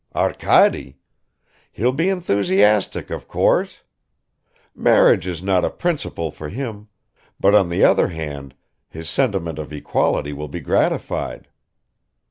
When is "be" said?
1.91-2.09, 10.47-10.59